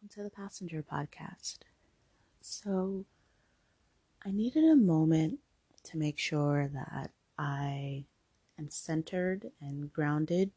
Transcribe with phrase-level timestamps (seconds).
[0.00, 1.58] welcome to the Passenger Podcast.
[2.40, 3.04] So,
[4.24, 5.40] I needed a moment
[5.84, 8.04] to make sure that I
[8.58, 10.52] am centered and grounded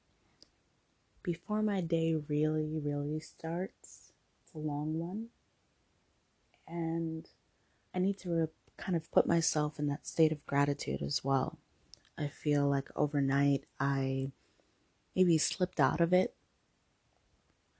[1.24, 4.12] before my day really, really starts.
[4.44, 5.28] It's a long one.
[6.68, 7.28] And
[7.96, 8.48] I need to re-
[8.78, 11.58] kind of put myself in that state of gratitude as well.
[12.16, 14.32] I feel like overnight I
[15.16, 16.36] maybe slipped out of it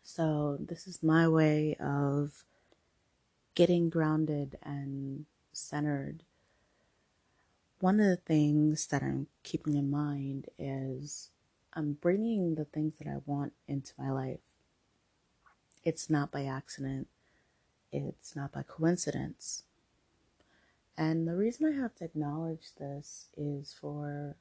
[0.04, 2.44] so, this is my way of
[3.56, 6.24] getting grounded and centered.
[7.80, 11.30] One of the things that I'm keeping in mind is
[11.74, 14.40] I'm bringing the things that I want into my life.
[15.84, 17.08] It's not by accident,
[17.92, 19.64] it's not by coincidence.
[20.98, 24.36] And the reason I have to acknowledge this is for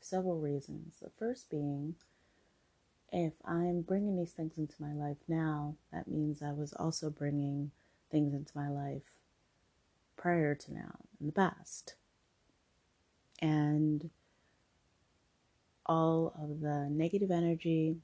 [0.00, 1.00] several reasons.
[1.02, 1.96] The first being,
[3.12, 7.70] if I'm bringing these things into my life now, that means I was also bringing
[8.10, 9.02] things into my life
[10.16, 11.94] prior to now, in the past.
[13.40, 14.10] And
[15.86, 17.98] all of the negative energy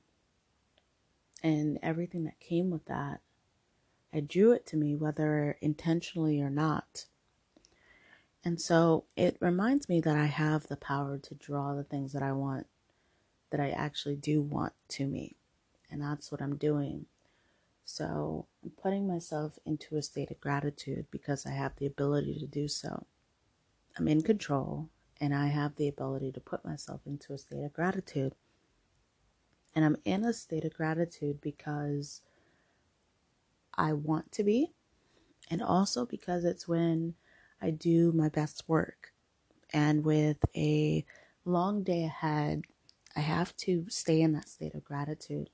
[1.42, 3.20] and everything that came with that,
[4.12, 7.06] I drew it to me, whether intentionally or not.
[8.44, 12.22] And so it reminds me that I have the power to draw the things that
[12.22, 12.66] I want
[13.50, 15.36] that I actually do want to meet.
[15.90, 17.06] And that's what I'm doing.
[17.84, 22.46] So I'm putting myself into a state of gratitude because I have the ability to
[22.46, 23.06] do so.
[23.98, 24.88] I'm in control
[25.20, 28.34] and I have the ability to put myself into a state of gratitude.
[29.74, 32.22] And I'm in a state of gratitude because
[33.74, 34.72] I want to be,
[35.50, 37.14] and also because it's when
[37.62, 39.12] I do my best work.
[39.72, 41.04] And with a
[41.44, 42.62] long day ahead
[43.16, 45.50] I have to stay in that state of gratitude.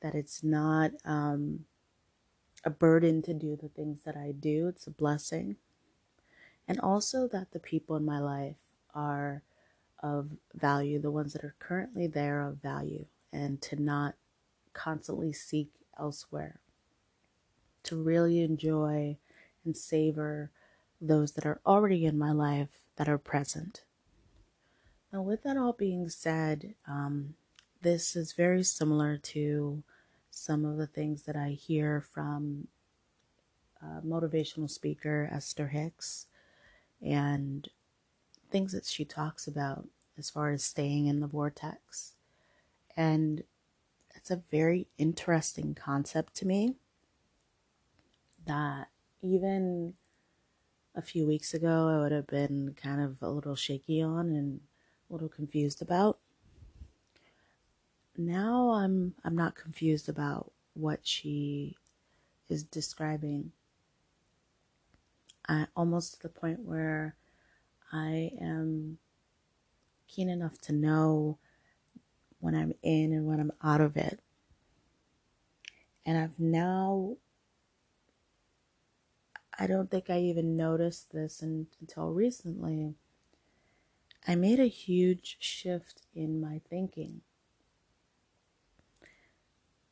[0.00, 1.66] That it's not um,
[2.64, 5.56] a burden to do the things that I do, it's a blessing.
[6.66, 8.56] And also that the people in my life
[8.94, 9.42] are
[10.02, 14.14] of value, the ones that are currently there of value, and to not
[14.72, 16.60] constantly seek elsewhere.
[17.84, 19.18] To really enjoy
[19.64, 20.50] and savor
[21.00, 23.82] those that are already in my life that are present.
[25.12, 27.34] Now, with that all being said, um,
[27.82, 29.82] this is very similar to
[30.30, 32.68] some of the things that I hear from
[33.82, 36.26] uh, motivational speaker Esther Hicks
[37.04, 37.68] and
[38.50, 39.86] things that she talks about
[40.16, 42.14] as far as staying in the vortex.
[42.96, 43.42] And
[44.14, 46.76] it's a very interesting concept to me
[48.46, 48.88] that
[49.20, 49.94] even
[50.94, 54.60] a few weeks ago I would have been kind of a little shaky on and
[55.12, 56.18] little confused about.
[58.16, 61.76] Now I'm I'm not confused about what she
[62.48, 63.52] is describing.
[65.48, 67.16] I almost to the point where
[67.92, 68.98] I am
[70.08, 71.38] keen enough to know
[72.40, 74.20] when I'm in and when I'm out of it.
[76.04, 77.16] And I've now
[79.58, 82.94] I don't think I even noticed this until recently
[84.26, 87.22] I made a huge shift in my thinking.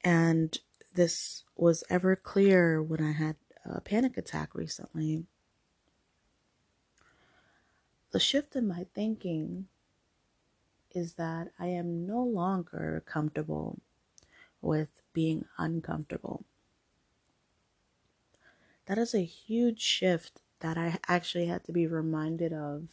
[0.02, 0.56] And
[0.94, 5.26] this was ever clear when I had a panic attack recently.
[8.12, 9.66] The shift in my thinking
[10.92, 13.80] is that I am no longer comfortable
[14.60, 16.44] with being uncomfortable.
[18.86, 22.88] That is a huge shift that I actually had to be reminded of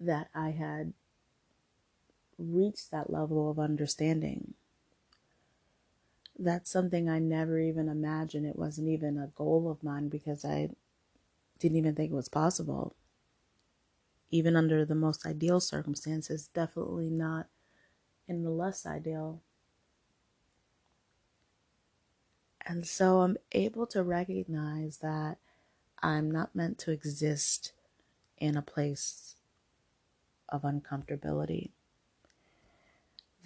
[0.00, 0.94] that I had
[2.38, 4.54] reached that level of understanding.
[6.38, 8.46] That's something I never even imagined.
[8.46, 10.70] It wasn't even a goal of mine because I
[11.58, 12.96] didn't even think it was possible.
[14.30, 17.48] Even under the most ideal circumstances, definitely not
[18.28, 19.42] in the less ideal.
[22.62, 25.38] And so I'm able to recognize that
[26.02, 27.72] I'm not meant to exist
[28.38, 29.36] in a place
[30.50, 31.70] of uncomfortability.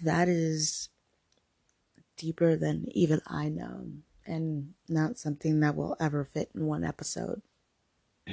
[0.01, 0.89] That is
[2.17, 3.87] deeper than even I know,
[4.25, 7.41] and not something that will ever fit in one episode.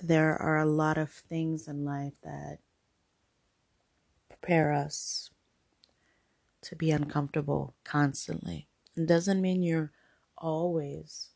[0.00, 2.58] there are a lot of things in life that
[4.28, 5.30] prepare us
[6.62, 8.66] to be uncomfortable constantly.
[8.96, 9.92] It doesn't mean you're
[10.36, 11.30] always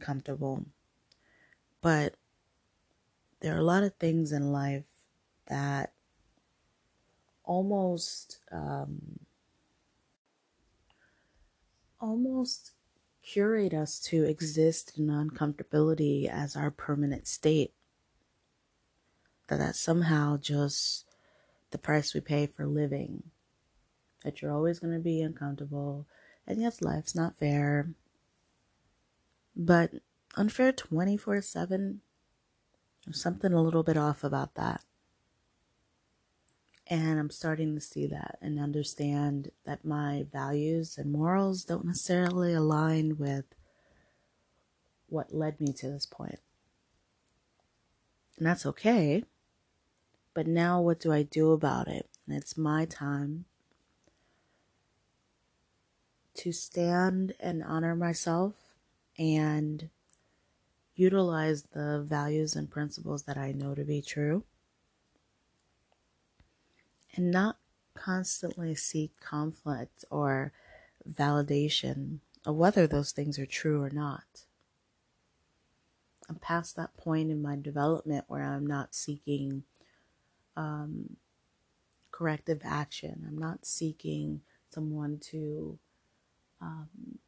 [0.00, 0.66] comfortable,
[1.80, 2.14] but
[3.42, 4.86] there are a lot of things in life
[5.48, 5.92] that
[7.44, 9.18] almost um,
[12.00, 12.70] almost
[13.20, 17.72] curate us to exist in uncomfortability as our permanent state.
[19.48, 21.04] That that's somehow just
[21.72, 23.24] the price we pay for living.
[24.22, 26.06] That you're always going to be uncomfortable.
[26.46, 27.90] And yes, life's not fair.
[29.56, 29.94] But
[30.36, 32.00] unfair 24 7,
[33.04, 34.82] there's something a little bit off about that.
[36.86, 42.52] And I'm starting to see that and understand that my values and morals don't necessarily
[42.52, 43.44] align with
[45.08, 46.40] what led me to this point.
[48.38, 49.24] And that's okay.
[50.34, 52.08] But now what do I do about it?
[52.26, 53.44] And it's my time
[56.34, 58.54] to stand and honor myself
[59.18, 59.90] and
[60.94, 64.44] utilize the values and principles that I know to be true
[67.14, 67.58] and not
[67.94, 70.52] constantly seek conflict or
[71.08, 74.44] validation of whether those things are true or not.
[76.28, 79.64] I'm past that point in my development where I'm not seeking
[80.56, 81.16] um,
[82.10, 83.24] corrective action.
[83.26, 84.40] I'm not seeking
[84.70, 85.78] someone to
[86.60, 87.18] um,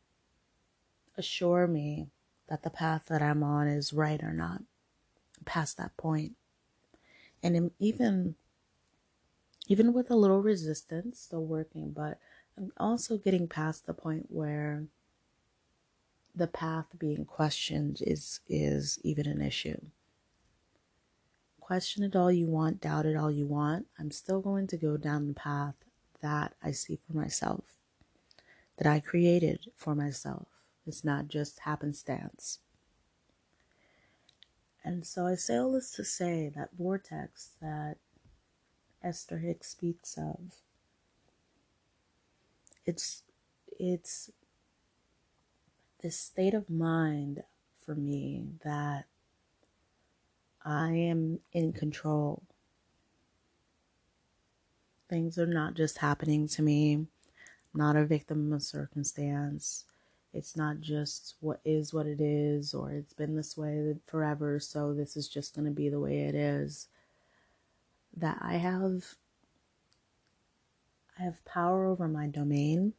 [1.19, 2.08] assure me
[2.49, 4.62] that the path that I'm on is right or not.
[5.44, 6.32] Past that point.
[7.43, 8.37] And even
[9.67, 12.19] even with a little resistance, still working, but
[12.56, 14.85] I'm also getting past the point where
[16.35, 19.81] the path being questioned is is even an issue.
[21.61, 23.87] Question it all you want, doubt it all you want.
[23.99, 25.75] I'm still going to go down the path
[26.20, 27.64] that I see for myself,
[28.76, 30.49] that I created for myself.
[30.87, 32.59] It's not just happenstance.
[34.85, 37.97] And so I say all this to say that vortex that
[39.03, 40.57] Esther Hicks speaks of.
[42.85, 43.23] It's
[43.79, 44.31] it's
[46.03, 47.43] this state of mind
[47.79, 49.07] for me that
[50.63, 52.43] I am in control.
[55.09, 56.95] Things are not just happening to me.
[56.95, 57.09] I'm
[57.75, 59.85] not a victim of circumstance.
[60.35, 64.93] It's not just what is what it is, or it's been this way forever, so
[64.93, 66.89] this is just going to be the way it is
[68.17, 69.15] that I have
[71.19, 72.95] I have power over my domain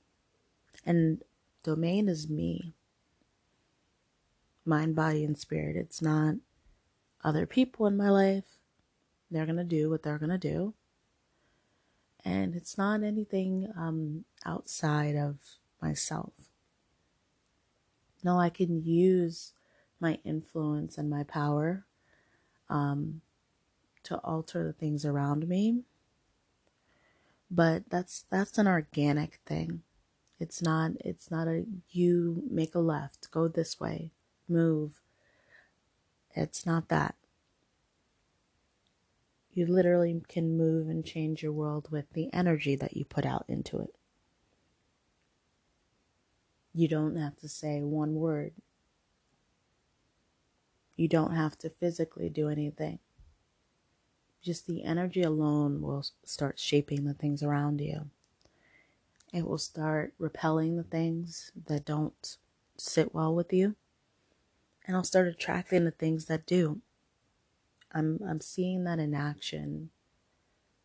[0.86, 1.22] and
[1.64, 2.74] domain is me.
[4.66, 5.76] Mind, body and spirit.
[5.76, 6.36] It's not
[7.24, 8.46] other people in my life.
[9.30, 10.74] They're going to do what they're going to do.
[12.24, 15.38] And it's not anything um, outside of
[15.82, 16.32] myself.
[18.26, 19.54] No, I can use
[20.00, 21.86] my influence and my power
[22.72, 23.22] um,
[24.02, 25.84] to alter the things around me.
[27.52, 29.84] But that's that's an organic thing.
[30.40, 34.12] It's not it's not a you make a left, go this way,
[34.50, 35.02] move.
[36.36, 37.14] It's not that.
[39.54, 43.46] You literally can move and change your world with the energy that you put out
[43.48, 43.96] into it.
[46.76, 48.54] You don't have to say one word.
[50.98, 53.00] You don't have to physically do anything
[54.46, 58.12] just the energy alone will start shaping the things around you.
[59.34, 62.38] It will start repelling the things that don't
[62.78, 63.76] sit well with you.
[64.86, 66.82] And I'll start attracting the things that do.
[67.92, 69.90] I'm I'm seeing that in action.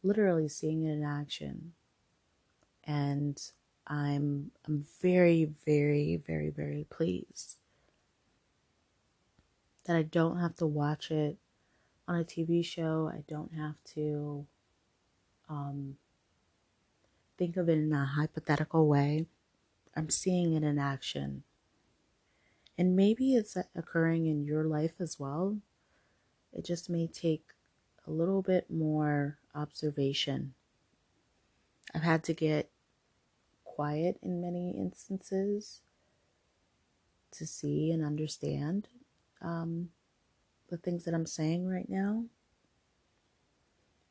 [0.02, 1.74] Literally seeing it in action.
[2.82, 3.38] And
[3.90, 7.56] I'm I'm very, very, very, very pleased
[9.84, 11.38] that I don't have to watch it
[12.06, 13.10] on a TV show.
[13.12, 14.46] I don't have to
[15.48, 15.96] um,
[17.36, 19.26] think of it in a hypothetical way.
[19.96, 21.42] I'm seeing it in action.
[22.78, 25.58] And maybe it's occurring in your life as well.
[26.52, 27.54] It just may take
[28.06, 30.54] a little bit more observation.
[31.92, 32.70] I've had to get
[33.80, 35.80] quiet in many instances
[37.30, 38.88] to see and understand
[39.40, 39.88] um,
[40.68, 42.24] the things that I'm saying right now,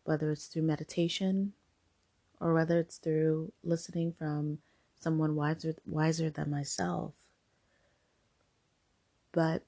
[0.06, 1.54] whether it's through meditation
[2.42, 4.58] or whether it's through listening from
[5.00, 7.14] someone wiser wiser than myself.
[9.32, 9.62] But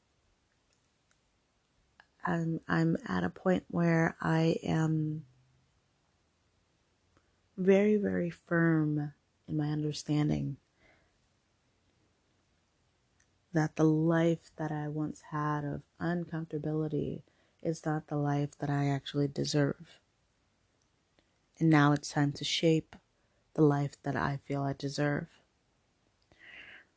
[2.25, 5.25] I'm I'm at a point where I am
[7.55, 9.13] very very firm
[9.48, 10.57] in my understanding
[13.53, 17.24] that the life that I once had of uncomfortability
[17.62, 20.00] is not the life that I actually deserve.
[21.60, 22.95] And now it's time to shape
[23.53, 25.27] the life that I feel I deserve.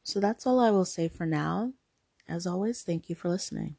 [0.02, 1.72] So that's all I will say for now.
[2.28, 3.76] As always, thank you for listening.